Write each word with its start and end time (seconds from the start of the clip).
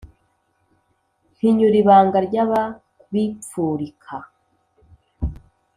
Mpinyura 1.33 1.75
ibanga 1.81 2.17
ry’ababipfurika 2.27 4.15